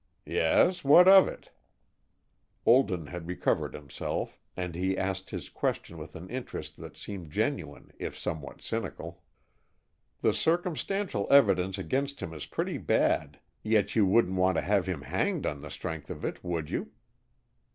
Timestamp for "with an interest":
5.99-6.77